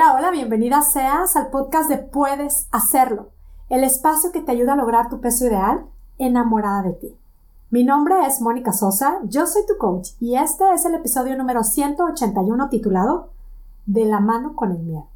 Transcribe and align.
Hola, 0.00 0.14
hola, 0.14 0.30
bienvenida 0.30 0.80
seas 0.82 1.34
al 1.34 1.50
podcast 1.50 1.90
de 1.90 1.98
Puedes 1.98 2.68
Hacerlo, 2.70 3.30
el 3.68 3.82
espacio 3.82 4.30
que 4.30 4.40
te 4.40 4.52
ayuda 4.52 4.74
a 4.74 4.76
lograr 4.76 5.08
tu 5.08 5.20
peso 5.20 5.44
ideal 5.44 5.86
enamorada 6.18 6.82
de 6.82 6.92
ti. 6.92 7.16
Mi 7.70 7.82
nombre 7.82 8.14
es 8.24 8.40
Mónica 8.40 8.72
Sosa, 8.72 9.18
yo 9.24 9.44
soy 9.48 9.62
tu 9.66 9.76
coach 9.76 10.10
y 10.20 10.36
este 10.36 10.72
es 10.72 10.84
el 10.84 10.94
episodio 10.94 11.36
número 11.36 11.64
181 11.64 12.68
titulado 12.68 13.30
De 13.86 14.04
la 14.04 14.20
mano 14.20 14.54
con 14.54 14.70
el 14.70 14.78
miedo. 14.78 15.08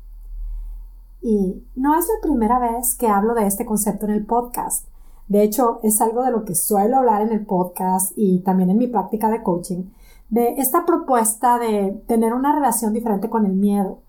Y 1.21 1.63
no 1.77 1.97
es 1.97 2.05
la 2.09 2.21
primera 2.21 2.59
vez 2.59 2.97
que 2.97 3.07
hablo 3.07 3.35
de 3.35 3.47
este 3.47 3.65
concepto 3.65 4.07
en 4.07 4.15
el 4.15 4.27
podcast. 4.27 4.89
De 5.29 5.45
hecho, 5.45 5.79
es 5.85 6.01
algo 6.01 6.25
de 6.25 6.33
lo 6.33 6.45
que 6.45 6.57
suelo 6.57 6.97
hablar 6.97 7.23
en 7.23 7.31
el 7.31 7.47
podcast 7.47 8.15
y 8.17 8.41
también 8.41 8.69
en 8.69 8.79
mi 8.79 8.89
práctica 8.89 9.31
de 9.31 9.45
coaching, 9.45 9.85
de 10.29 10.55
esta 10.55 10.85
propuesta 10.85 11.61
de 11.61 12.03
tener 12.09 12.35
una 12.35 12.53
relación 12.53 12.93
diferente 12.93 13.31
con 13.31 13.47
el 13.47 13.53
miedo 13.53 14.01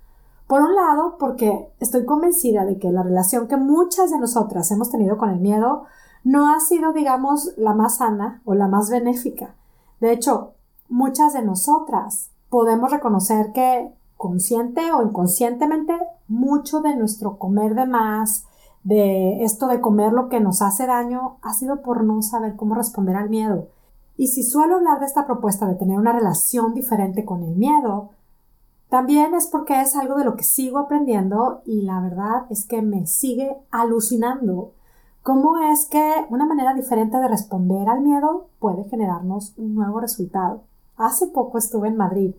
por 0.53 0.61
un 0.61 0.75
lado, 0.75 1.15
porque 1.17 1.73
estoy 1.79 2.05
convencida 2.05 2.63
de 2.63 2.77
que 2.77 2.91
la 2.91 3.01
relación 3.01 3.47
que 3.47 3.57
muchas 3.57 4.11
de 4.11 4.19
nosotras 4.19 4.69
hemos 4.69 4.91
tenido 4.91 5.17
con 5.17 5.31
el 5.31 5.39
miedo 5.39 5.85
no 6.23 6.53
ha 6.53 6.59
sido, 6.59 6.93
digamos, 6.93 7.53
la 7.57 7.73
más 7.73 7.97
sana 7.97 8.43
o 8.45 8.53
la 8.53 8.67
más 8.67 8.91
benéfica. 8.91 9.55
De 9.99 10.11
hecho, 10.11 10.51
muchas 10.89 11.33
de 11.33 11.41
nosotras 11.41 12.29
podemos 12.49 12.91
reconocer 12.91 13.51
que 13.51 13.95
consciente 14.15 14.91
o 14.91 15.01
inconscientemente 15.01 15.97
mucho 16.27 16.81
de 16.81 16.95
nuestro 16.97 17.39
comer 17.39 17.73
de 17.73 17.87
más, 17.87 18.45
de 18.83 19.43
esto 19.43 19.65
de 19.65 19.81
comer 19.81 20.13
lo 20.13 20.29
que 20.29 20.39
nos 20.39 20.61
hace 20.61 20.85
daño, 20.85 21.37
ha 21.41 21.55
sido 21.55 21.81
por 21.81 22.03
no 22.03 22.21
saber 22.21 22.55
cómo 22.55 22.75
responder 22.75 23.15
al 23.15 23.31
miedo. 23.31 23.69
Y 24.17 24.27
si 24.27 24.43
suelo 24.43 24.75
hablar 24.75 24.99
de 24.99 25.07
esta 25.07 25.25
propuesta 25.25 25.65
de 25.65 25.73
tener 25.73 25.97
una 25.97 26.13
relación 26.13 26.75
diferente 26.75 27.25
con 27.25 27.41
el 27.41 27.55
miedo, 27.55 28.11
también 28.93 29.33
es 29.33 29.47
porque 29.47 29.81
es 29.81 29.95
algo 29.95 30.17
de 30.17 30.23
lo 30.23 30.35
que 30.35 30.43
sigo 30.43 30.77
aprendiendo 30.77 31.63
y 31.65 31.81
la 31.81 31.99
verdad 31.99 32.45
es 32.51 32.63
que 32.67 32.83
me 32.83 33.07
sigue 33.07 33.57
alucinando 33.71 34.73
cómo 35.23 35.57
es 35.57 35.87
que 35.87 36.27
una 36.29 36.45
manera 36.45 36.75
diferente 36.75 37.17
de 37.17 37.27
responder 37.27 37.89
al 37.89 38.01
miedo 38.01 38.49
puede 38.59 38.83
generarnos 38.83 39.55
un 39.57 39.73
nuevo 39.73 39.99
resultado. 39.99 40.61
Hace 40.95 41.25
poco 41.25 41.57
estuve 41.57 41.87
en 41.87 41.97
Madrid. 41.97 42.35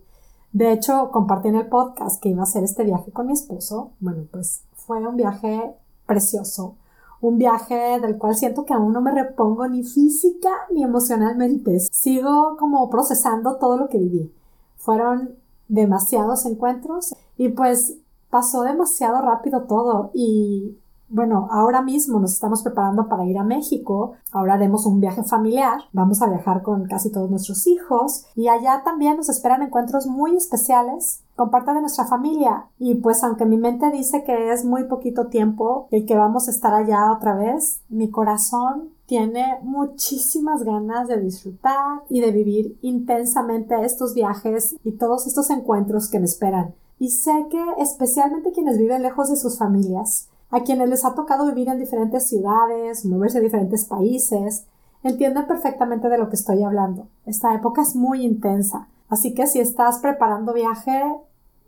De 0.52 0.70
hecho, 0.70 1.10
compartí 1.10 1.48
en 1.48 1.56
el 1.56 1.66
podcast 1.66 2.22
que 2.22 2.28
iba 2.28 2.42
a 2.42 2.44
hacer 2.44 2.62
este 2.62 2.84
viaje 2.84 3.10
con 3.10 3.26
mi 3.26 3.32
esposo. 3.32 3.90
Bueno, 3.98 4.22
pues 4.30 4.62
fue 4.74 5.04
un 5.04 5.16
viaje 5.16 5.74
precioso. 6.06 6.76
Un 7.20 7.36
viaje 7.36 7.98
del 7.98 8.16
cual 8.16 8.36
siento 8.36 8.64
que 8.64 8.74
aún 8.74 8.92
no 8.92 9.00
me 9.00 9.10
repongo 9.10 9.66
ni 9.66 9.82
física 9.82 10.50
ni 10.72 10.84
emocionalmente. 10.84 11.80
Sigo 11.80 12.56
como 12.60 12.88
procesando 12.90 13.56
todo 13.56 13.76
lo 13.76 13.88
que 13.88 13.98
viví. 13.98 14.32
Fueron 14.76 15.42
demasiados 15.68 16.46
encuentros 16.46 17.14
y 17.36 17.48
pues 17.48 17.96
pasó 18.30 18.62
demasiado 18.62 19.20
rápido 19.22 19.62
todo 19.62 20.10
y 20.12 20.76
bueno, 21.14 21.48
ahora 21.52 21.82
mismo 21.82 22.18
nos 22.18 22.32
estamos 22.32 22.62
preparando 22.62 23.08
para 23.08 23.24
ir 23.24 23.38
a 23.38 23.44
México. 23.44 24.14
Ahora 24.32 24.54
haremos 24.54 24.84
un 24.84 25.00
viaje 25.00 25.22
familiar. 25.22 25.82
Vamos 25.92 26.22
a 26.22 26.28
viajar 26.28 26.62
con 26.62 26.86
casi 26.86 27.12
todos 27.12 27.30
nuestros 27.30 27.68
hijos. 27.68 28.26
Y 28.34 28.48
allá 28.48 28.82
también 28.84 29.16
nos 29.16 29.28
esperan 29.28 29.62
encuentros 29.62 30.08
muy 30.08 30.34
especiales 30.34 31.22
con 31.36 31.50
parte 31.50 31.72
de 31.72 31.82
nuestra 31.82 32.06
familia. 32.06 32.64
Y 32.80 32.96
pues 32.96 33.22
aunque 33.22 33.44
mi 33.44 33.58
mente 33.58 33.90
dice 33.90 34.24
que 34.24 34.50
es 34.50 34.64
muy 34.64 34.84
poquito 34.84 35.28
tiempo 35.28 35.86
el 35.92 36.04
que 36.04 36.16
vamos 36.16 36.48
a 36.48 36.50
estar 36.50 36.74
allá 36.74 37.12
otra 37.12 37.34
vez, 37.34 37.80
mi 37.88 38.10
corazón 38.10 38.88
tiene 39.06 39.58
muchísimas 39.62 40.62
ganas 40.62 41.08
de 41.08 41.20
disfrutar 41.20 42.02
y 42.08 42.20
de 42.20 42.32
vivir 42.32 42.78
intensamente 42.82 43.74
estos 43.84 44.14
viajes 44.14 44.76
y 44.82 44.92
todos 44.92 45.26
estos 45.26 45.50
encuentros 45.50 46.08
que 46.08 46.18
me 46.18 46.24
esperan. 46.24 46.74
Y 46.98 47.10
sé 47.10 47.46
que 47.50 47.62
especialmente 47.78 48.52
quienes 48.52 48.78
viven 48.78 49.02
lejos 49.02 49.28
de 49.28 49.36
sus 49.36 49.58
familias, 49.58 50.28
a 50.50 50.62
quienes 50.62 50.88
les 50.88 51.04
ha 51.04 51.14
tocado 51.14 51.46
vivir 51.46 51.68
en 51.68 51.78
diferentes 51.78 52.28
ciudades, 52.28 53.04
moverse 53.04 53.38
a 53.38 53.42
diferentes 53.42 53.84
países, 53.84 54.64
entienden 55.02 55.46
perfectamente 55.46 56.08
de 56.08 56.18
lo 56.18 56.28
que 56.28 56.36
estoy 56.36 56.62
hablando. 56.62 57.08
Esta 57.26 57.54
época 57.54 57.82
es 57.82 57.94
muy 57.94 58.24
intensa, 58.24 58.88
así 59.08 59.34
que 59.34 59.46
si 59.46 59.60
estás 59.60 59.98
preparando 59.98 60.54
viaje, 60.54 61.02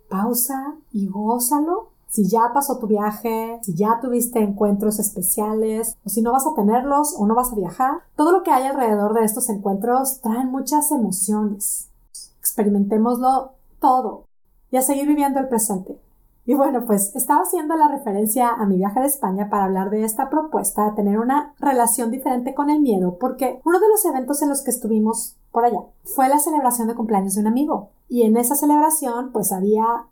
pausa 0.08 0.76
y 0.92 1.08
gózalo. 1.08 1.90
Si 2.16 2.26
ya 2.26 2.50
pasó 2.54 2.78
tu 2.78 2.86
viaje, 2.86 3.58
si 3.62 3.74
ya 3.74 3.98
tuviste 4.00 4.38
encuentros 4.38 4.98
especiales, 4.98 5.98
o 6.02 6.08
si 6.08 6.22
no 6.22 6.32
vas 6.32 6.46
a 6.46 6.54
tenerlos 6.54 7.14
o 7.18 7.26
no 7.26 7.34
vas 7.34 7.52
a 7.52 7.56
viajar, 7.56 8.04
todo 8.16 8.32
lo 8.32 8.42
que 8.42 8.50
hay 8.50 8.64
alrededor 8.64 9.12
de 9.12 9.22
estos 9.22 9.50
encuentros 9.50 10.22
trae 10.22 10.46
muchas 10.46 10.90
emociones. 10.92 11.90
Experimentémoslo 12.38 13.50
todo 13.80 14.24
y 14.70 14.78
a 14.78 14.80
seguir 14.80 15.06
viviendo 15.06 15.40
el 15.40 15.48
presente. 15.48 16.00
Y 16.46 16.54
bueno, 16.54 16.86
pues 16.86 17.14
estaba 17.14 17.42
haciendo 17.42 17.76
la 17.76 17.88
referencia 17.88 18.48
a 18.48 18.64
mi 18.64 18.78
viaje 18.78 19.00
de 19.00 19.08
España 19.08 19.50
para 19.50 19.64
hablar 19.64 19.90
de 19.90 20.02
esta 20.02 20.30
propuesta 20.30 20.86
de 20.86 20.96
tener 20.96 21.18
una 21.18 21.52
relación 21.58 22.10
diferente 22.10 22.54
con 22.54 22.70
el 22.70 22.80
miedo, 22.80 23.18
porque 23.20 23.60
uno 23.66 23.78
de 23.78 23.88
los 23.88 24.02
eventos 24.06 24.40
en 24.40 24.48
los 24.48 24.62
que 24.62 24.70
estuvimos 24.70 25.36
por 25.52 25.66
allá 25.66 25.80
fue 26.02 26.30
la 26.30 26.38
celebración 26.38 26.88
de 26.88 26.94
cumpleaños 26.94 27.34
de 27.34 27.42
un 27.42 27.48
amigo. 27.48 27.90
Y 28.08 28.22
en 28.22 28.38
esa 28.38 28.54
celebración, 28.54 29.32
pues 29.32 29.52
había 29.52 30.06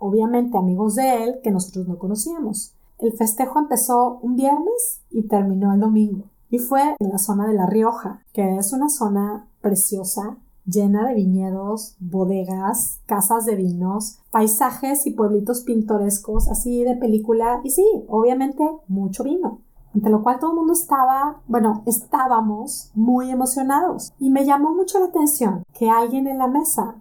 obviamente 0.00 0.58
amigos 0.58 0.96
de 0.96 1.22
él 1.22 1.40
que 1.44 1.52
nosotros 1.52 1.86
no 1.86 1.98
conocíamos. 1.98 2.74
El 2.98 3.12
festejo 3.12 3.60
empezó 3.60 4.18
un 4.22 4.34
viernes 4.34 5.02
y 5.10 5.22
terminó 5.22 5.72
el 5.72 5.80
domingo. 5.80 6.24
Y 6.50 6.58
fue 6.58 6.96
en 6.98 7.10
la 7.10 7.18
zona 7.18 7.46
de 7.46 7.54
La 7.54 7.66
Rioja, 7.66 8.22
que 8.32 8.56
es 8.56 8.72
una 8.72 8.88
zona 8.88 9.46
preciosa, 9.60 10.36
llena 10.66 11.06
de 11.06 11.14
viñedos, 11.14 11.96
bodegas, 12.00 13.00
casas 13.06 13.44
de 13.44 13.54
vinos, 13.54 14.18
paisajes 14.30 15.06
y 15.06 15.12
pueblitos 15.12 15.62
pintorescos 15.62 16.48
así 16.48 16.82
de 16.84 16.96
película 16.96 17.60
y 17.62 17.70
sí, 17.70 17.86
obviamente 18.08 18.64
mucho 18.88 19.24
vino. 19.24 19.60
Ante 19.94 20.10
lo 20.10 20.22
cual 20.22 20.38
todo 20.38 20.50
el 20.50 20.56
mundo 20.56 20.72
estaba, 20.72 21.40
bueno, 21.48 21.82
estábamos 21.86 22.90
muy 22.94 23.30
emocionados. 23.30 24.12
Y 24.20 24.30
me 24.30 24.44
llamó 24.44 24.72
mucho 24.72 25.00
la 25.00 25.06
atención 25.06 25.64
que 25.72 25.90
alguien 25.90 26.28
en 26.28 26.38
la 26.38 26.46
mesa, 26.46 26.94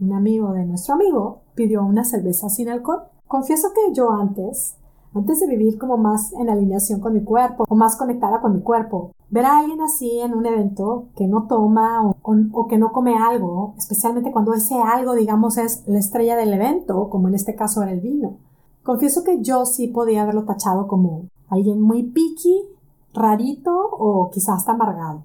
un 0.00 0.12
amigo 0.12 0.52
de 0.52 0.64
nuestro 0.64 0.94
amigo, 0.94 1.40
pidió 1.54 1.84
una 1.84 2.04
cerveza 2.04 2.48
sin 2.48 2.68
alcohol. 2.68 3.02
Confieso 3.26 3.68
que 3.74 3.92
yo 3.94 4.10
antes 4.10 4.78
antes 5.14 5.40
de 5.40 5.46
vivir 5.46 5.78
como 5.78 5.96
más 5.96 6.32
en 6.34 6.48
alineación 6.48 7.00
con 7.00 7.14
mi 7.14 7.22
cuerpo 7.22 7.64
o 7.68 7.74
más 7.74 7.96
conectada 7.96 8.40
con 8.40 8.52
mi 8.54 8.60
cuerpo. 8.60 9.12
Ver 9.30 9.44
a 9.44 9.58
alguien 9.58 9.80
así 9.80 10.20
en 10.20 10.34
un 10.34 10.46
evento 10.46 11.06
que 11.16 11.26
no 11.26 11.46
toma 11.46 12.02
o, 12.22 12.66
que 12.68 12.78
no 12.78 12.92
come 12.92 13.16
algo, 13.16 13.74
especialmente 13.76 14.32
cuando 14.32 14.54
ese 14.54 14.80
algo, 14.80 15.14
digamos, 15.14 15.58
es 15.58 15.82
la 15.86 15.98
estrella 15.98 16.36
del 16.36 16.52
evento, 16.52 17.08
como 17.10 17.28
en 17.28 17.34
este 17.34 17.54
caso 17.54 17.82
era 17.82 17.92
el 17.92 18.00
vino. 18.00 18.36
Confieso 18.82 19.24
que 19.24 19.42
yo 19.42 19.66
sí 19.66 19.88
podía 19.88 20.22
haberlo 20.22 20.44
tachado 20.44 20.86
como 20.88 21.24
alguien 21.48 21.80
muy 21.80 22.04
picky, 22.04 22.64
rarito 23.12 23.74
o 23.76 24.30
quizás 24.30 24.58
hasta 24.58 24.72
amargado. 24.72 25.24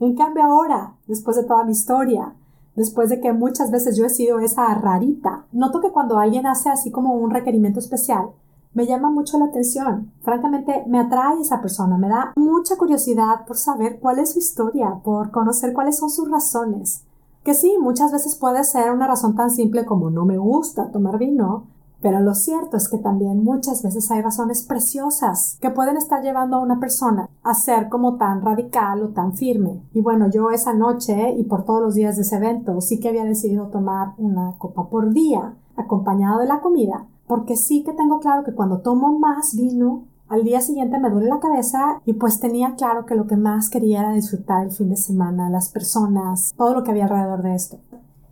En 0.00 0.14
cambio 0.16 0.44
ahora, 0.44 0.94
después 1.06 1.36
de 1.36 1.44
toda 1.44 1.64
mi 1.64 1.72
historia, 1.72 2.34
después 2.76 3.08
de 3.08 3.20
que 3.20 3.32
muchas 3.32 3.70
veces 3.70 3.96
yo 3.96 4.04
he 4.04 4.10
sido 4.10 4.38
esa 4.40 4.74
rarita, 4.74 5.46
noto 5.52 5.80
que 5.80 5.90
cuando 5.90 6.18
alguien 6.18 6.46
hace 6.46 6.70
así 6.70 6.90
como 6.90 7.14
un 7.14 7.30
requerimiento 7.30 7.78
especial, 7.78 8.30
me 8.74 8.86
llama 8.86 9.08
mucho 9.08 9.38
la 9.38 9.46
atención. 9.46 10.12
Francamente, 10.22 10.84
me 10.88 10.98
atrae 10.98 11.40
esa 11.40 11.60
persona, 11.60 11.96
me 11.96 12.08
da 12.08 12.32
mucha 12.36 12.76
curiosidad 12.76 13.46
por 13.46 13.56
saber 13.56 14.00
cuál 14.00 14.18
es 14.18 14.32
su 14.32 14.40
historia, 14.40 15.00
por 15.04 15.30
conocer 15.30 15.72
cuáles 15.72 15.96
son 15.96 16.10
sus 16.10 16.28
razones. 16.28 17.04
Que 17.44 17.54
sí, 17.54 17.76
muchas 17.80 18.10
veces 18.10 18.34
puede 18.34 18.64
ser 18.64 18.90
una 18.90 19.06
razón 19.06 19.36
tan 19.36 19.50
simple 19.50 19.84
como 19.84 20.10
no 20.10 20.24
me 20.24 20.38
gusta 20.38 20.90
tomar 20.90 21.18
vino, 21.18 21.66
pero 22.04 22.20
lo 22.20 22.34
cierto 22.34 22.76
es 22.76 22.90
que 22.90 22.98
también 22.98 23.42
muchas 23.42 23.82
veces 23.82 24.10
hay 24.10 24.20
razones 24.20 24.62
preciosas 24.62 25.56
que 25.62 25.70
pueden 25.70 25.96
estar 25.96 26.22
llevando 26.22 26.56
a 26.56 26.60
una 26.60 26.78
persona 26.78 27.30
a 27.42 27.54
ser 27.54 27.88
como 27.88 28.16
tan 28.16 28.42
radical 28.42 29.02
o 29.02 29.08
tan 29.08 29.32
firme. 29.32 29.80
Y 29.94 30.02
bueno, 30.02 30.28
yo 30.28 30.50
esa 30.50 30.74
noche 30.74 31.32
y 31.32 31.44
por 31.44 31.64
todos 31.64 31.80
los 31.80 31.94
días 31.94 32.16
de 32.16 32.20
ese 32.20 32.36
evento 32.36 32.82
sí 32.82 33.00
que 33.00 33.08
había 33.08 33.24
decidido 33.24 33.68
tomar 33.68 34.12
una 34.18 34.52
copa 34.58 34.90
por 34.90 35.14
día, 35.14 35.54
acompañado 35.76 36.40
de 36.40 36.46
la 36.46 36.60
comida, 36.60 37.06
porque 37.26 37.56
sí 37.56 37.82
que 37.82 37.94
tengo 37.94 38.20
claro 38.20 38.44
que 38.44 38.52
cuando 38.52 38.82
tomo 38.82 39.18
más 39.18 39.56
vino, 39.56 40.04
al 40.28 40.44
día 40.44 40.60
siguiente 40.60 40.98
me 40.98 41.08
duele 41.08 41.30
la 41.30 41.40
cabeza 41.40 42.02
y 42.04 42.12
pues 42.12 42.38
tenía 42.38 42.74
claro 42.74 43.06
que 43.06 43.14
lo 43.14 43.26
que 43.26 43.38
más 43.38 43.70
quería 43.70 44.00
era 44.00 44.12
disfrutar 44.12 44.66
el 44.66 44.72
fin 44.72 44.90
de 44.90 44.96
semana, 44.96 45.48
las 45.48 45.70
personas, 45.70 46.52
todo 46.54 46.74
lo 46.74 46.84
que 46.84 46.90
había 46.90 47.04
alrededor 47.04 47.42
de 47.42 47.54
esto. 47.54 47.78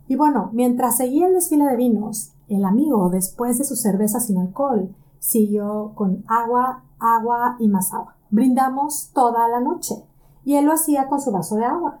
Y 0.07 0.15
bueno, 0.15 0.49
mientras 0.53 0.97
seguía 0.97 1.25
el 1.25 1.33
desfile 1.33 1.65
de 1.65 1.75
vinos, 1.75 2.32
el 2.53 2.65
amigo, 2.65 3.09
después 3.09 3.57
de 3.57 3.63
su 3.63 3.75
cerveza 3.75 4.19
sin 4.19 4.37
alcohol, 4.37 4.95
siguió 5.19 5.93
con 5.95 6.23
agua, 6.27 6.83
agua 6.99 7.55
y 7.59 7.67
más 7.67 7.93
agua. 7.93 8.15
Brindamos 8.29 9.11
toda 9.13 9.47
la 9.47 9.59
noche 9.59 9.95
y 10.43 10.55
él 10.55 10.65
lo 10.65 10.73
hacía 10.73 11.07
con 11.07 11.21
su 11.21 11.31
vaso 11.31 11.55
de 11.55 11.65
agua, 11.65 11.99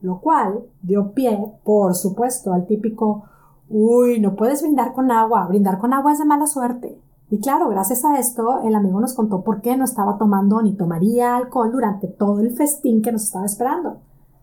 lo 0.00 0.20
cual 0.20 0.66
dio 0.82 1.12
pie, 1.12 1.54
por 1.64 1.94
supuesto, 1.94 2.52
al 2.52 2.66
típico 2.66 3.24
Uy, 3.68 4.20
no 4.20 4.36
puedes 4.36 4.62
brindar 4.62 4.94
con 4.94 5.10
agua, 5.10 5.46
brindar 5.46 5.78
con 5.78 5.92
agua 5.92 6.12
es 6.12 6.18
de 6.18 6.24
mala 6.24 6.46
suerte. 6.46 7.00
Y 7.30 7.40
claro, 7.40 7.68
gracias 7.68 8.04
a 8.04 8.18
esto, 8.18 8.60
el 8.62 8.76
amigo 8.76 9.00
nos 9.00 9.14
contó 9.14 9.42
por 9.42 9.60
qué 9.60 9.76
no 9.76 9.84
estaba 9.84 10.16
tomando 10.18 10.62
ni 10.62 10.76
tomaría 10.76 11.36
alcohol 11.36 11.72
durante 11.72 12.06
todo 12.06 12.40
el 12.40 12.52
festín 12.52 13.02
que 13.02 13.10
nos 13.10 13.24
estaba 13.24 13.46
esperando. 13.46 13.98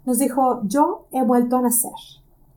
Nos 0.06 0.20
dijo, 0.20 0.62
yo 0.66 1.08
he 1.12 1.24
vuelto 1.24 1.56
a 1.56 1.62
nacer. 1.62 1.94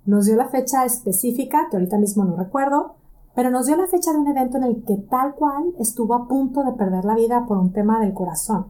Nos 0.06 0.26
dio 0.26 0.36
la 0.36 0.48
fecha 0.48 0.84
específica, 0.84 1.66
que 1.68 1.76
ahorita 1.76 1.98
mismo 1.98 2.24
no 2.24 2.36
recuerdo, 2.36 2.94
pero 3.34 3.50
nos 3.50 3.66
dio 3.66 3.76
la 3.76 3.88
fecha 3.88 4.12
de 4.12 4.18
un 4.18 4.28
evento 4.28 4.56
en 4.56 4.64
el 4.64 4.84
que 4.84 4.96
tal 4.96 5.34
cual 5.34 5.74
estuvo 5.78 6.14
a 6.14 6.28
punto 6.28 6.62
de 6.62 6.72
perder 6.72 7.04
la 7.04 7.16
vida 7.16 7.44
por 7.46 7.58
un 7.58 7.72
tema 7.72 8.00
del 8.00 8.14
corazón, 8.14 8.68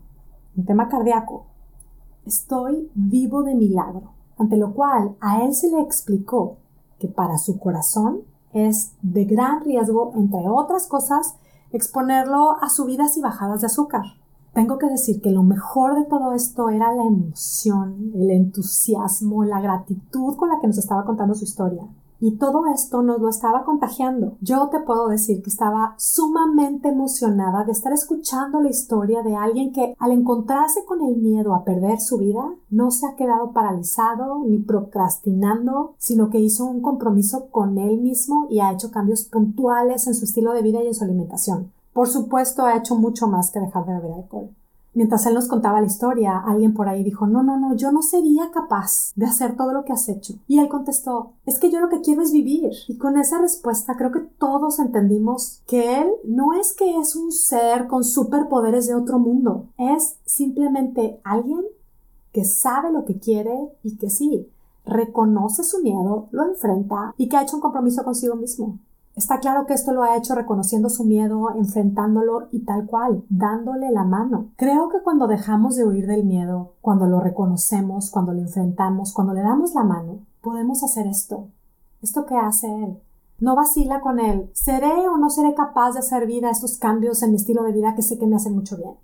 un 0.56 0.64
tema 0.64 0.88
cardíaco. 0.88 1.46
Estoy 2.24 2.90
vivo 2.94 3.42
de 3.42 3.54
milagro, 3.54 4.14
ante 4.38 4.56
lo 4.56 4.72
cual 4.72 5.14
a 5.20 5.42
él 5.42 5.54
se 5.54 5.70
le 5.70 5.80
explicó 5.80 6.56
que 6.98 7.06
para 7.06 7.36
su 7.36 7.58
corazón 7.58 8.22
es 8.54 8.92
de 9.02 9.26
gran 9.26 9.62
riesgo, 9.62 10.12
entre 10.16 10.48
otras 10.48 10.86
cosas, 10.86 11.36
exponerlo 11.70 12.56
a 12.62 12.70
subidas 12.70 13.16
y 13.18 13.20
bajadas 13.20 13.60
de 13.60 13.66
azúcar. 13.66 14.04
Tengo 14.56 14.78
que 14.78 14.88
decir 14.88 15.20
que 15.20 15.32
lo 15.32 15.42
mejor 15.42 15.96
de 15.96 16.06
todo 16.06 16.32
esto 16.32 16.70
era 16.70 16.90
la 16.94 17.04
emoción, 17.04 18.10
el 18.14 18.30
entusiasmo, 18.30 19.44
la 19.44 19.60
gratitud 19.60 20.34
con 20.34 20.48
la 20.48 20.58
que 20.58 20.66
nos 20.66 20.78
estaba 20.78 21.04
contando 21.04 21.34
su 21.34 21.44
historia. 21.44 21.82
Y 22.20 22.38
todo 22.38 22.64
esto 22.74 23.02
nos 23.02 23.20
lo 23.20 23.28
estaba 23.28 23.64
contagiando. 23.64 24.38
Yo 24.40 24.70
te 24.70 24.80
puedo 24.80 25.08
decir 25.08 25.42
que 25.42 25.50
estaba 25.50 25.94
sumamente 25.98 26.88
emocionada 26.88 27.64
de 27.64 27.72
estar 27.72 27.92
escuchando 27.92 28.62
la 28.62 28.70
historia 28.70 29.22
de 29.22 29.36
alguien 29.36 29.74
que 29.74 29.94
al 29.98 30.12
encontrarse 30.12 30.86
con 30.86 31.02
el 31.02 31.18
miedo 31.18 31.54
a 31.54 31.62
perder 31.62 32.00
su 32.00 32.16
vida, 32.16 32.54
no 32.70 32.90
se 32.90 33.06
ha 33.06 33.14
quedado 33.14 33.52
paralizado 33.52 34.42
ni 34.46 34.58
procrastinando, 34.58 35.96
sino 35.98 36.30
que 36.30 36.40
hizo 36.40 36.64
un 36.64 36.80
compromiso 36.80 37.50
con 37.50 37.76
él 37.76 38.00
mismo 38.00 38.46
y 38.48 38.60
ha 38.60 38.72
hecho 38.72 38.90
cambios 38.90 39.24
puntuales 39.24 40.06
en 40.06 40.14
su 40.14 40.24
estilo 40.24 40.54
de 40.54 40.62
vida 40.62 40.82
y 40.82 40.86
en 40.86 40.94
su 40.94 41.04
alimentación. 41.04 41.75
Por 41.96 42.08
supuesto, 42.08 42.66
ha 42.66 42.76
hecho 42.76 42.94
mucho 42.94 43.26
más 43.26 43.50
que 43.50 43.58
dejar 43.58 43.86
de 43.86 43.94
beber 43.94 44.12
alcohol. 44.12 44.50
Mientras 44.92 45.24
él 45.24 45.32
nos 45.32 45.48
contaba 45.48 45.80
la 45.80 45.86
historia, 45.86 46.36
alguien 46.36 46.74
por 46.74 46.90
ahí 46.90 47.02
dijo, 47.02 47.26
no, 47.26 47.42
no, 47.42 47.58
no, 47.58 47.74
yo 47.74 47.90
no 47.90 48.02
sería 48.02 48.50
capaz 48.50 49.12
de 49.16 49.24
hacer 49.24 49.56
todo 49.56 49.72
lo 49.72 49.82
que 49.82 49.94
has 49.94 50.06
hecho. 50.10 50.34
Y 50.46 50.58
él 50.58 50.68
contestó, 50.68 51.32
es 51.46 51.58
que 51.58 51.70
yo 51.70 51.80
lo 51.80 51.88
que 51.88 52.02
quiero 52.02 52.20
es 52.20 52.32
vivir. 52.32 52.70
Y 52.86 52.98
con 52.98 53.16
esa 53.16 53.40
respuesta 53.40 53.96
creo 53.96 54.12
que 54.12 54.20
todos 54.20 54.78
entendimos 54.78 55.62
que 55.66 56.02
él 56.02 56.08
no 56.24 56.52
es 56.52 56.74
que 56.74 56.98
es 56.98 57.16
un 57.16 57.32
ser 57.32 57.86
con 57.86 58.04
superpoderes 58.04 58.86
de 58.86 58.94
otro 58.94 59.18
mundo, 59.18 59.68
es 59.78 60.18
simplemente 60.26 61.18
alguien 61.24 61.62
que 62.30 62.44
sabe 62.44 62.92
lo 62.92 63.06
que 63.06 63.18
quiere 63.18 63.70
y 63.82 63.96
que 63.96 64.10
sí, 64.10 64.50
reconoce 64.84 65.64
su 65.64 65.80
miedo, 65.80 66.28
lo 66.30 66.44
enfrenta 66.44 67.14
y 67.16 67.30
que 67.30 67.38
ha 67.38 67.42
hecho 67.42 67.56
un 67.56 67.62
compromiso 67.62 68.04
consigo 68.04 68.36
mismo. 68.36 68.80
Está 69.16 69.40
claro 69.40 69.64
que 69.64 69.72
esto 69.72 69.94
lo 69.94 70.02
ha 70.02 70.14
hecho 70.14 70.34
reconociendo 70.34 70.90
su 70.90 71.02
miedo, 71.04 71.48
enfrentándolo 71.56 72.48
y 72.52 72.66
tal 72.66 72.84
cual, 72.84 73.24
dándole 73.30 73.90
la 73.90 74.04
mano. 74.04 74.50
Creo 74.56 74.90
que 74.90 75.00
cuando 75.02 75.26
dejamos 75.26 75.74
de 75.74 75.86
huir 75.86 76.06
del 76.06 76.24
miedo, 76.24 76.74
cuando 76.82 77.06
lo 77.06 77.20
reconocemos, 77.20 78.10
cuando 78.10 78.34
lo 78.34 78.40
enfrentamos, 78.40 79.14
cuando 79.14 79.32
le 79.32 79.40
damos 79.40 79.74
la 79.74 79.84
mano, 79.84 80.18
podemos 80.42 80.84
hacer 80.84 81.06
esto. 81.06 81.48
Esto 82.02 82.26
que 82.26 82.36
hace 82.36 82.66
él. 82.66 83.00
No 83.40 83.56
vacila 83.56 84.02
con 84.02 84.20
él. 84.20 84.50
¿Seré 84.52 85.08
o 85.08 85.16
no 85.16 85.30
seré 85.30 85.54
capaz 85.54 85.92
de 85.92 86.00
hacer 86.00 86.26
vida 86.26 86.50
estos 86.50 86.76
cambios 86.76 87.22
en 87.22 87.30
mi 87.30 87.36
estilo 87.36 87.62
de 87.62 87.72
vida 87.72 87.94
que 87.94 88.02
sé 88.02 88.18
que 88.18 88.26
me 88.26 88.36
hacen 88.36 88.54
mucho 88.54 88.76
bien? 88.76 88.96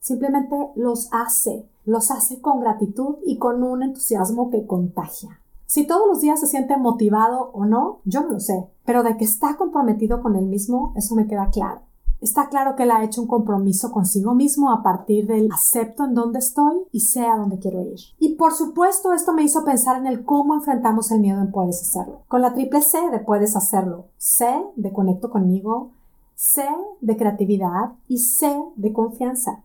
Simplemente 0.00 0.56
los 0.74 1.10
hace. 1.12 1.68
Los 1.84 2.10
hace 2.10 2.40
con 2.40 2.60
gratitud 2.60 3.16
y 3.26 3.36
con 3.36 3.62
un 3.62 3.82
entusiasmo 3.82 4.50
que 4.50 4.66
contagia. 4.66 5.39
Si 5.70 5.86
todos 5.86 6.08
los 6.08 6.20
días 6.20 6.40
se 6.40 6.48
siente 6.48 6.76
motivado 6.76 7.52
o 7.52 7.64
no, 7.64 8.00
yo 8.04 8.22
no 8.22 8.30
lo 8.30 8.40
sé, 8.40 8.66
pero 8.84 9.04
de 9.04 9.16
que 9.16 9.24
está 9.24 9.56
comprometido 9.56 10.20
con 10.20 10.34
él 10.34 10.46
mismo, 10.46 10.92
eso 10.96 11.14
me 11.14 11.28
queda 11.28 11.50
claro. 11.50 11.82
Está 12.20 12.48
claro 12.48 12.74
que 12.74 12.82
él 12.82 12.90
ha 12.90 13.04
hecho 13.04 13.22
un 13.22 13.28
compromiso 13.28 13.92
consigo 13.92 14.34
mismo 14.34 14.72
a 14.72 14.82
partir 14.82 15.28
del 15.28 15.48
acepto 15.52 16.06
en 16.06 16.14
dónde 16.14 16.40
estoy 16.40 16.82
y 16.90 16.98
sé 16.98 17.24
a 17.24 17.36
dónde 17.36 17.60
quiero 17.60 17.82
ir. 17.82 18.00
Y 18.18 18.34
por 18.34 18.52
supuesto 18.52 19.12
esto 19.12 19.32
me 19.32 19.44
hizo 19.44 19.64
pensar 19.64 19.96
en 19.96 20.08
el 20.08 20.24
cómo 20.24 20.54
enfrentamos 20.54 21.12
el 21.12 21.20
miedo 21.20 21.40
en 21.40 21.52
Puedes 21.52 21.80
Hacerlo. 21.82 22.22
Con 22.26 22.42
la 22.42 22.52
triple 22.52 22.82
C 22.82 23.08
de 23.08 23.20
Puedes 23.20 23.54
Hacerlo. 23.54 24.06
C 24.16 24.46
de 24.74 24.92
conecto 24.92 25.30
conmigo, 25.30 25.92
C 26.34 26.64
de 27.00 27.16
creatividad 27.16 27.92
y 28.08 28.18
C 28.18 28.60
de 28.74 28.92
confianza. 28.92 29.62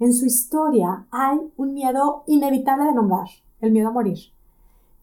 En 0.00 0.14
su 0.14 0.26
historia 0.26 1.06
hay 1.12 1.38
un 1.56 1.74
miedo 1.74 2.24
inevitable 2.26 2.86
de 2.86 2.94
nombrar, 2.94 3.28
el 3.60 3.70
miedo 3.70 3.90
a 3.90 3.92
morir 3.92 4.33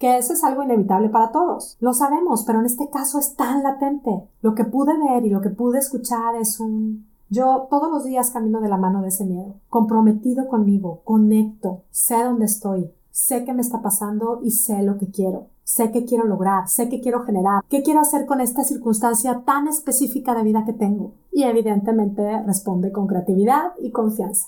que 0.01 0.17
eso 0.17 0.33
es 0.33 0.43
algo 0.43 0.63
inevitable 0.63 1.09
para 1.09 1.31
todos. 1.31 1.77
Lo 1.79 1.93
sabemos, 1.93 2.43
pero 2.43 2.59
en 2.59 2.65
este 2.65 2.89
caso 2.89 3.19
es 3.19 3.35
tan 3.35 3.61
latente. 3.61 4.27
Lo 4.41 4.55
que 4.55 4.65
pude 4.65 4.93
ver 4.97 5.23
y 5.23 5.29
lo 5.29 5.41
que 5.41 5.51
pude 5.51 5.77
escuchar 5.77 6.35
es 6.35 6.59
un... 6.59 7.05
Yo 7.29 7.67
todos 7.69 7.91
los 7.91 8.03
días 8.03 8.31
camino 8.31 8.61
de 8.61 8.67
la 8.67 8.77
mano 8.77 9.03
de 9.03 9.09
ese 9.09 9.25
miedo, 9.25 9.53
comprometido 9.69 10.47
conmigo, 10.47 11.01
conecto, 11.05 11.83
sé 11.91 12.23
dónde 12.23 12.45
estoy, 12.45 12.91
sé 13.11 13.45
qué 13.45 13.53
me 13.53 13.61
está 13.61 13.83
pasando 13.83 14.39
y 14.41 14.49
sé 14.49 14.81
lo 14.81 14.97
que 14.97 15.11
quiero. 15.11 15.45
Sé 15.63 15.91
qué 15.91 16.03
quiero 16.03 16.25
lograr, 16.25 16.67
sé 16.67 16.89
qué 16.89 16.99
quiero 16.99 17.23
generar, 17.23 17.63
qué 17.69 17.83
quiero 17.83 18.01
hacer 18.01 18.25
con 18.25 18.41
esta 18.41 18.63
circunstancia 18.63 19.43
tan 19.45 19.67
específica 19.67 20.33
de 20.33 20.43
vida 20.43 20.65
que 20.65 20.73
tengo. 20.73 21.13
Y 21.31 21.43
evidentemente 21.43 22.41
responde 22.41 22.91
con 22.91 23.05
creatividad 23.05 23.73
y 23.79 23.91
confianza. 23.91 24.47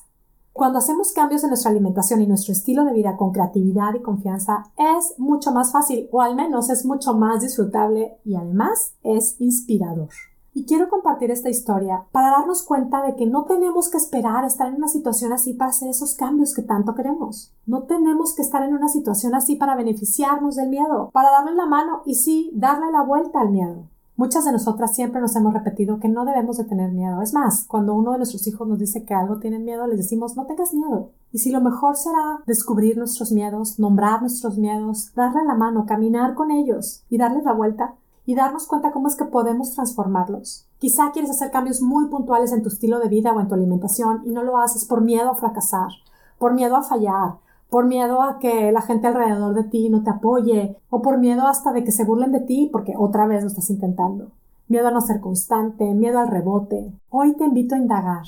Cuando 0.53 0.77
hacemos 0.77 1.13
cambios 1.13 1.43
en 1.43 1.49
nuestra 1.49 1.71
alimentación 1.71 2.21
y 2.21 2.27
nuestro 2.27 2.53
estilo 2.53 2.85
de 2.85 2.93
vida 2.93 3.17
con 3.17 3.31
creatividad 3.31 3.95
y 3.95 4.03
confianza, 4.03 4.65
es 4.77 5.15
mucho 5.17 5.51
más 5.51 5.71
fácil 5.71 6.07
o 6.11 6.21
al 6.21 6.35
menos 6.35 6.69
es 6.69 6.85
mucho 6.85 7.15
más 7.15 7.41
disfrutable 7.41 8.19
y 8.23 8.35
además 8.35 8.93
es 9.01 9.35
inspirador. 9.41 10.09
Y 10.53 10.65
quiero 10.65 10.87
compartir 10.89 11.31
esta 11.31 11.49
historia 11.49 12.05
para 12.11 12.29
darnos 12.29 12.61
cuenta 12.61 13.01
de 13.01 13.15
que 13.15 13.25
no 13.25 13.45
tenemos 13.45 13.89
que 13.89 13.97
esperar 13.97 14.45
estar 14.45 14.67
en 14.67 14.75
una 14.75 14.87
situación 14.87 15.33
así 15.33 15.55
para 15.55 15.71
hacer 15.71 15.89
esos 15.89 16.13
cambios 16.13 16.53
que 16.53 16.61
tanto 16.61 16.93
queremos. 16.93 17.51
No 17.65 17.83
tenemos 17.83 18.35
que 18.35 18.43
estar 18.43 18.61
en 18.61 18.75
una 18.75 18.89
situación 18.89 19.33
así 19.33 19.55
para 19.55 19.75
beneficiarnos 19.75 20.55
del 20.55 20.69
miedo, 20.69 21.09
para 21.11 21.31
darle 21.31 21.55
la 21.55 21.65
mano 21.65 22.03
y 22.05 22.13
sí, 22.13 22.51
darle 22.53 22.91
la 22.91 23.01
vuelta 23.01 23.41
al 23.41 23.49
miedo. 23.49 23.87
Muchas 24.15 24.45
de 24.45 24.51
nosotras 24.51 24.95
siempre 24.95 25.19
nos 25.19 25.35
hemos 25.35 25.53
repetido 25.53 25.99
que 25.99 26.07
no 26.07 26.23
debemos 26.23 26.57
de 26.57 26.65
tener 26.65 26.91
miedo. 26.91 27.23
Es 27.23 27.33
más, 27.33 27.65
cuando 27.67 27.95
uno 27.95 28.11
de 28.11 28.19
nuestros 28.19 28.45
hijos 28.45 28.67
nos 28.67 28.77
dice 28.77 29.05
que 29.05 29.15
algo 29.15 29.39
tienen 29.39 29.65
miedo, 29.65 29.87
les 29.87 29.97
decimos 29.97 30.37
no 30.37 30.45
tengas 30.45 30.71
miedo. 30.71 31.09
Y 31.31 31.39
si 31.39 31.51
lo 31.51 31.61
mejor 31.61 31.95
será 31.95 32.43
descubrir 32.45 32.95
nuestros 32.95 33.31
miedos, 33.31 33.79
nombrar 33.79 34.21
nuestros 34.21 34.59
miedos, 34.59 35.11
darle 35.15 35.43
la 35.45 35.55
mano, 35.55 35.87
caminar 35.87 36.35
con 36.35 36.51
ellos 36.51 37.03
y 37.09 37.17
darles 37.17 37.43
la 37.43 37.53
vuelta 37.53 37.95
y 38.25 38.35
darnos 38.35 38.67
cuenta 38.67 38.91
cómo 38.91 39.07
es 39.07 39.15
que 39.15 39.25
podemos 39.25 39.71
transformarlos. 39.73 40.67
Quizá 40.77 41.11
quieres 41.11 41.31
hacer 41.31 41.49
cambios 41.49 41.81
muy 41.81 42.07
puntuales 42.07 42.51
en 42.51 42.61
tu 42.61 42.69
estilo 42.69 42.99
de 42.99 43.09
vida 43.09 43.33
o 43.33 43.39
en 43.39 43.47
tu 43.47 43.55
alimentación 43.55 44.21
y 44.25 44.31
no 44.31 44.43
lo 44.43 44.59
haces 44.59 44.85
por 44.85 45.01
miedo 45.01 45.31
a 45.31 45.35
fracasar, 45.35 45.89
por 46.37 46.53
miedo 46.53 46.75
a 46.75 46.83
fallar, 46.83 47.37
por 47.73 47.87
miedo 47.87 48.21
a 48.21 48.37
que 48.37 48.71
la 48.71 48.83
gente 48.83 49.07
alrededor 49.07 49.55
de 49.55 49.63
ti 49.63 49.89
no 49.89 50.03
te 50.03 50.11
apoye, 50.11 50.77
o 50.91 51.01
por 51.01 51.17
miedo 51.17 51.47
hasta 51.47 51.73
de 51.73 51.83
que 51.83 51.91
se 51.91 52.05
burlen 52.05 52.31
de 52.31 52.41
ti 52.41 52.69
porque 52.71 52.93
otra 52.95 53.25
vez 53.25 53.41
lo 53.41 53.47
estás 53.47 53.71
intentando. 53.71 54.27
Miedo 54.67 54.89
a 54.89 54.91
no 54.91 55.01
ser 55.01 55.19
constante, 55.19 55.95
miedo 55.95 56.19
al 56.19 56.27
rebote. 56.27 56.93
Hoy 57.09 57.35
te 57.35 57.45
invito 57.45 57.73
a 57.73 57.79
indagar. 57.79 58.25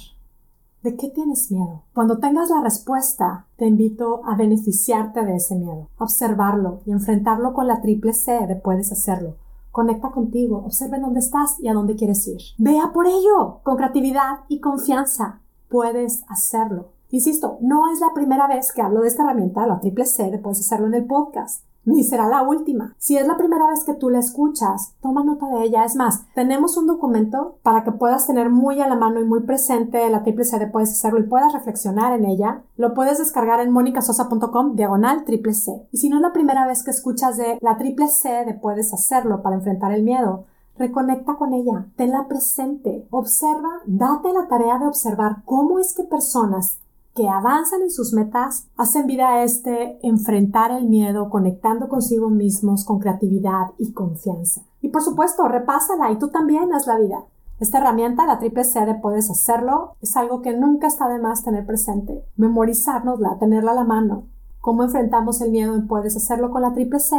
¿De 0.82 0.96
qué 0.96 1.10
tienes 1.10 1.52
miedo? 1.52 1.84
Cuando 1.94 2.18
tengas 2.18 2.50
la 2.50 2.60
respuesta, 2.62 3.46
te 3.56 3.68
invito 3.68 4.22
a 4.26 4.36
beneficiarte 4.36 5.24
de 5.24 5.36
ese 5.36 5.56
miedo, 5.56 5.90
observarlo 6.00 6.80
y 6.88 6.92
enfrentarlo 6.92 7.54
con 7.54 7.68
la 7.68 7.82
triple 7.82 8.14
C 8.14 8.48
de 8.48 8.56
puedes 8.56 8.92
hacerlo. 8.92 9.36
Conecta 9.70 10.10
contigo, 10.10 10.64
observa 10.66 10.98
dónde 10.98 11.20
estás 11.20 11.60
y 11.60 11.68
a 11.68 11.76
dónde 11.76 11.96
quieres 11.96 12.28
ir. 12.28 12.42
Vea 12.58 12.92
por 12.92 13.06
ello, 13.06 13.60
con 13.62 13.78
creatividad 13.78 14.40
y 14.48 14.60
confianza. 14.60 15.42
Puedes 15.70 16.24
hacerlo. 16.30 16.95
Insisto, 17.12 17.58
no 17.62 17.92
es 17.92 18.00
la 18.00 18.14
primera 18.14 18.48
vez 18.48 18.72
que 18.72 18.82
hablo 18.82 19.02
de 19.02 19.08
esta 19.08 19.24
herramienta, 19.24 19.68
la 19.68 19.80
triple 19.80 20.06
C, 20.06 20.40
puedes 20.42 20.60
hacerlo 20.60 20.88
en 20.88 20.96
el 20.96 21.06
podcast. 21.06 21.64
Ni 21.86 22.04
será 22.04 22.28
la 22.28 22.42
última. 22.42 22.96
Si 22.98 23.16
es 23.16 23.28
la 23.28 23.38
primera 23.38 23.68
vez 23.68 23.84
que 23.84 23.94
tú 23.94 24.10
la 24.10 24.18
escuchas, 24.18 24.96
toma 25.02 25.24
nota 25.24 25.46
de 25.48 25.66
ella. 25.66 25.86
Es 25.86 25.96
más, 25.96 26.26
tenemos 26.34 26.78
un 26.78 26.88
documento 26.88 27.60
para 27.62 27.84
que 27.84 27.92
puedas 27.92 28.26
tener 28.26 28.50
muy 28.50 28.82
a 28.82 28.88
la 28.88 28.96
mano 28.96 29.20
y 29.20 29.24
muy 29.24 29.42
presente 29.42 30.10
la 30.10 30.24
triple 30.24 30.46
C 30.46 30.58
de 30.58 30.66
Puedes 30.66 30.92
Hacerlo 30.92 31.20
y 31.20 31.28
puedas 31.28 31.54
reflexionar 31.54 32.14
en 32.14 32.26
ella. 32.26 32.64
Lo 32.76 32.96
puedes 32.96 33.20
descargar 33.20 33.60
en 33.60 33.72
monicasosa.com 33.72 34.76
diagonal 34.76 35.26
triple 35.26 35.54
C. 35.54 35.88
Y 35.92 35.98
si 35.98 36.10
no 36.10 36.16
es 36.16 36.24
la 36.24 36.34
primera 36.34 36.66
vez 36.66 36.84
que 36.84 36.90
escuchas 36.90 37.38
de 37.38 37.60
la 37.62 37.78
triple 37.78 38.08
C 38.08 38.46
de 38.46 38.56
Puedes 38.56 38.92
Hacerlo 38.92 39.44
para 39.44 39.56
enfrentar 39.56 39.92
el 39.92 40.02
miedo, 40.02 40.46
Reconecta 40.78 41.36
con 41.36 41.54
ella, 41.54 41.86
tenla 41.96 42.28
presente, 42.28 43.08
observa, 43.10 43.80
date 43.86 44.34
la 44.34 44.50
tarea 44.50 44.78
de 44.78 44.88
observar 44.88 45.38
cómo 45.46 45.80
es 45.80 45.94
que 45.94 46.04
personas 46.04 46.80
que 47.16 47.30
avanzan 47.30 47.82
en 47.82 47.92
sus 47.92 48.12
metas 48.12 48.68
hacen 48.76 49.08
vida 49.08 49.30
a 49.30 49.44
este 49.44 49.98
enfrentar 50.06 50.72
el 50.72 50.90
miedo 50.90 51.30
conectando 51.30 51.88
consigo 51.88 52.30
mismos 52.30 52.84
con 52.84 53.00
creatividad 53.00 53.72
y 53.78 53.94
confianza. 53.94 54.64
Y 54.82 54.90
por 54.90 55.02
supuesto, 55.02 55.48
repásala 55.48 56.12
y 56.12 56.20
tú 56.20 56.28
también 56.28 56.74
haz 56.74 56.88
la 56.88 57.00
vida. 57.00 57.24
Esta 57.58 57.78
herramienta, 57.78 58.28
la 58.28 58.38
triple 58.38 58.66
C 58.66 58.86
de 58.86 58.96
puedes 58.96 59.32
hacerlo, 59.32 59.96
es 60.02 60.18
algo 60.18 60.42
que 60.42 60.58
nunca 60.58 60.88
está 60.88 61.08
de 61.08 61.20
más 61.20 61.42
tener 61.42 61.66
presente. 61.66 62.26
Memorizárnosla, 62.36 63.38
tenerla 63.40 63.72
a 63.72 63.76
la 63.76 63.86
mano. 63.86 64.26
¿Cómo 64.60 64.84
enfrentamos 64.84 65.40
el 65.40 65.52
miedo 65.52 65.74
en 65.74 65.88
puedes 65.88 66.18
hacerlo 66.18 66.52
con 66.52 66.64
la 66.64 66.74
triple 66.74 67.00
C? 67.00 67.16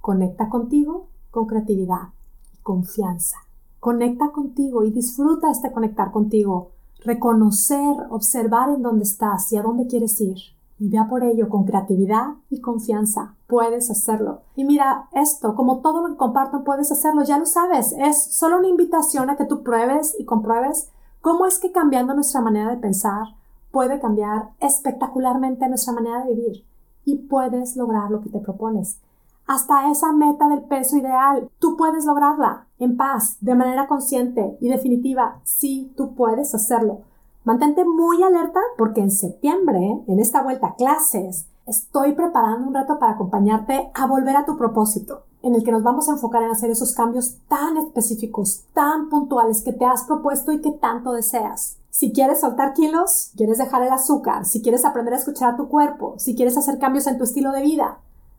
Conecta 0.00 0.48
contigo 0.48 1.08
con 1.30 1.46
creatividad 1.46 2.14
y 2.54 2.62
confianza. 2.62 3.36
Conecta 3.78 4.30
contigo 4.30 4.84
y 4.84 4.90
disfruta 4.90 5.50
este 5.50 5.70
conectar 5.70 6.12
contigo 6.12 6.70
reconocer, 7.00 7.96
observar 8.10 8.70
en 8.70 8.82
dónde 8.82 9.04
estás 9.04 9.52
y 9.52 9.56
a 9.56 9.62
dónde 9.62 9.86
quieres 9.86 10.20
ir. 10.20 10.36
y 10.76 10.88
vea 10.88 11.06
por 11.08 11.22
ello 11.22 11.48
con 11.48 11.64
creatividad 11.64 12.34
y 12.50 12.60
confianza. 12.60 13.36
Puedes 13.46 13.90
hacerlo. 13.92 14.42
Y 14.56 14.64
mira, 14.64 15.08
esto, 15.12 15.54
como 15.54 15.78
todo 15.78 16.02
lo 16.02 16.08
que 16.08 16.18
comparto, 16.18 16.64
puedes 16.64 16.90
hacerlo, 16.90 17.22
ya 17.22 17.38
lo 17.38 17.46
sabes. 17.46 17.94
Es 17.96 18.34
solo 18.34 18.58
una 18.58 18.68
invitación 18.68 19.30
a 19.30 19.36
que 19.36 19.44
tú 19.44 19.62
pruebes 19.62 20.16
y 20.18 20.24
compruebes 20.24 20.90
cómo 21.20 21.46
es 21.46 21.60
que 21.60 21.70
cambiando 21.70 22.12
nuestra 22.12 22.40
manera 22.40 22.70
de 22.70 22.78
pensar 22.78 23.28
puede 23.70 24.00
cambiar 24.00 24.50
espectacularmente 24.60 25.68
nuestra 25.68 25.92
manera 25.92 26.24
de 26.24 26.34
vivir 26.34 26.64
y 27.04 27.16
puedes 27.16 27.76
lograr 27.76 28.10
lo 28.10 28.20
que 28.20 28.30
te 28.30 28.40
propones. 28.40 28.98
Hasta 29.46 29.90
esa 29.90 30.12
meta 30.12 30.48
del 30.48 30.62
peso 30.62 30.96
ideal, 30.96 31.50
tú 31.58 31.76
puedes 31.76 32.06
lograrla 32.06 32.66
en 32.78 32.96
paz, 32.96 33.36
de 33.40 33.54
manera 33.54 33.86
consciente 33.86 34.56
y 34.60 34.68
definitiva. 34.68 35.40
Sí, 35.44 35.92
tú 35.96 36.14
puedes 36.14 36.54
hacerlo. 36.54 37.02
Mantente 37.44 37.84
muy 37.84 38.22
alerta 38.22 38.60
porque 38.78 39.02
en 39.02 39.10
septiembre, 39.10 40.02
en 40.06 40.18
esta 40.18 40.42
vuelta 40.42 40.68
a 40.68 40.74
clases, 40.76 41.46
estoy 41.66 42.12
preparando 42.12 42.68
un 42.68 42.74
reto 42.74 42.98
para 42.98 43.12
acompañarte 43.12 43.90
a 43.92 44.06
volver 44.06 44.34
a 44.36 44.46
tu 44.46 44.56
propósito, 44.56 45.24
en 45.42 45.54
el 45.54 45.62
que 45.62 45.72
nos 45.72 45.82
vamos 45.82 46.08
a 46.08 46.12
enfocar 46.12 46.42
en 46.42 46.50
hacer 46.50 46.70
esos 46.70 46.94
cambios 46.94 47.36
tan 47.48 47.76
específicos, 47.76 48.64
tan 48.72 49.10
puntuales 49.10 49.62
que 49.62 49.74
te 49.74 49.84
has 49.84 50.04
propuesto 50.04 50.52
y 50.52 50.62
que 50.62 50.72
tanto 50.72 51.12
deseas. 51.12 51.76
Si 51.90 52.12
quieres 52.12 52.40
soltar 52.40 52.72
kilos, 52.72 53.30
quieres 53.36 53.58
dejar 53.58 53.82
el 53.82 53.92
azúcar, 53.92 54.46
si 54.46 54.62
quieres 54.62 54.86
aprender 54.86 55.12
a 55.12 55.18
escuchar 55.18 55.52
a 55.52 55.56
tu 55.56 55.68
cuerpo, 55.68 56.14
si 56.16 56.34
quieres 56.34 56.56
hacer 56.56 56.78
cambios 56.78 57.06
en 57.06 57.18
tu 57.18 57.24
estilo 57.24 57.52
de 57.52 57.60
vida, 57.60 57.98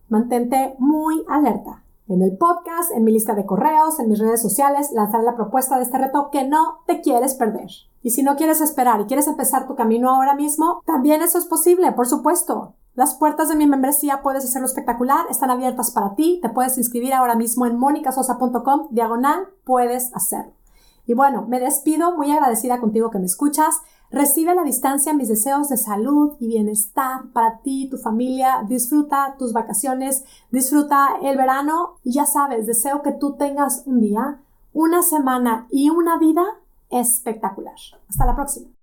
mantente 0.09 0.75
muy 0.79 1.25
alerta. 1.27 1.83
En 2.07 2.21
el 2.21 2.37
podcast, 2.37 2.91
en 2.91 3.03
mi 3.03 3.11
lista 3.11 3.33
de 3.33 3.47
correos, 3.47 3.99
en 3.99 4.09
mis 4.09 4.19
redes 4.19 4.41
sociales, 4.41 4.91
lanzaré 4.93 5.23
la 5.23 5.35
propuesta 5.35 5.77
de 5.77 5.83
este 5.83 5.97
reto 5.97 6.29
que 6.31 6.47
no 6.47 6.83
te 6.85 7.01
quieres 7.01 7.33
perder. 7.33 7.67
Y 8.03 8.11
si 8.11 8.21
no 8.21 8.35
quieres 8.35 8.61
esperar 8.61 9.01
y 9.01 9.05
quieres 9.05 9.27
empezar 9.27 9.67
tu 9.67 9.75
camino 9.75 10.11
ahora 10.11 10.35
mismo, 10.35 10.83
también 10.85 11.23
eso 11.23 11.39
es 11.39 11.45
posible, 11.45 11.91
por 11.93 12.05
supuesto. 12.05 12.75
Las 12.93 13.15
puertas 13.15 13.49
de 13.49 13.55
mi 13.55 13.65
membresía 13.65 14.21
puedes 14.21 14.45
hacerlo 14.45 14.67
espectacular, 14.67 15.25
están 15.31 15.49
abiertas 15.49 15.89
para 15.89 16.13
ti, 16.13 16.39
te 16.41 16.49
puedes 16.49 16.77
inscribir 16.77 17.13
ahora 17.13 17.35
mismo 17.35 17.65
en 17.65 17.79
monicasosa.com, 17.79 18.89
diagonal, 18.91 19.47
puedes 19.63 20.15
hacerlo. 20.15 20.53
Y 21.07 21.13
bueno, 21.13 21.45
me 21.47 21.59
despido 21.59 22.15
muy 22.15 22.31
agradecida 22.31 22.79
contigo 22.79 23.09
que 23.11 23.19
me 23.19 23.25
escuchas. 23.25 23.81
Recibe 24.15 24.51
a 24.51 24.55
la 24.55 24.63
distancia 24.63 25.13
mis 25.13 25.27
deseos 25.27 25.67
de 25.67 25.75
salud 25.75 26.37
y 26.39 26.47
bienestar 26.47 27.33
para 27.33 27.59
ti, 27.59 27.89
tu 27.91 27.97
familia. 27.97 28.63
Disfruta 28.65 29.35
tus 29.37 29.51
vacaciones, 29.51 30.23
disfruta 30.51 31.17
el 31.21 31.35
verano 31.35 31.99
y 32.01 32.13
ya 32.13 32.25
sabes, 32.25 32.65
deseo 32.65 33.01
que 33.01 33.11
tú 33.11 33.33
tengas 33.33 33.83
un 33.85 33.99
día, 33.99 34.39
una 34.71 35.03
semana 35.03 35.67
y 35.69 35.89
una 35.89 36.17
vida 36.17 36.45
espectacular. 36.89 37.75
Hasta 38.07 38.25
la 38.25 38.35
próxima. 38.35 38.74